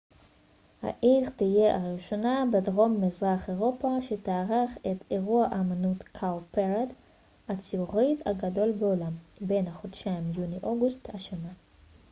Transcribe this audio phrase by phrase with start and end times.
[0.83, 6.03] העיר תהיה הראשונה בדרום מזרח אירופה שתארח את ה cowparade אירוע האמנות
[7.49, 11.53] הציבורית הגדול בעולם בין החודשים יוני ואוגוסט השנה